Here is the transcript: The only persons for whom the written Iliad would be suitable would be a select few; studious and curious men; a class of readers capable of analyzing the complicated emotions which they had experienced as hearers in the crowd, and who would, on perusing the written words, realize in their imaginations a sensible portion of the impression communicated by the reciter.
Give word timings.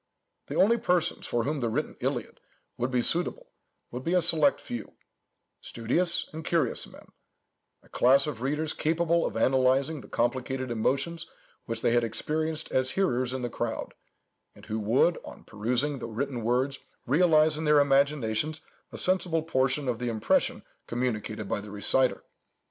The 0.47 0.55
only 0.55 0.79
persons 0.79 1.27
for 1.27 1.43
whom 1.43 1.59
the 1.59 1.69
written 1.69 1.95
Iliad 1.99 2.39
would 2.75 2.89
be 2.89 3.03
suitable 3.03 3.51
would 3.91 4.03
be 4.03 4.15
a 4.15 4.21
select 4.23 4.59
few; 4.59 4.93
studious 5.59 6.27
and 6.33 6.43
curious 6.43 6.87
men; 6.87 7.11
a 7.83 7.89
class 7.89 8.25
of 8.25 8.41
readers 8.41 8.73
capable 8.73 9.27
of 9.27 9.37
analyzing 9.37 10.01
the 10.01 10.07
complicated 10.07 10.71
emotions 10.71 11.27
which 11.65 11.83
they 11.83 11.91
had 11.91 12.03
experienced 12.03 12.71
as 12.71 12.89
hearers 12.89 13.31
in 13.31 13.43
the 13.43 13.47
crowd, 13.51 13.93
and 14.55 14.65
who 14.65 14.79
would, 14.79 15.19
on 15.23 15.43
perusing 15.43 15.99
the 15.99 16.07
written 16.07 16.43
words, 16.43 16.79
realize 17.05 17.55
in 17.55 17.65
their 17.65 17.79
imaginations 17.79 18.61
a 18.91 18.97
sensible 18.97 19.43
portion 19.43 19.87
of 19.87 19.99
the 19.99 20.09
impression 20.09 20.63
communicated 20.87 21.47
by 21.47 21.61
the 21.61 21.69
reciter. 21.69 22.23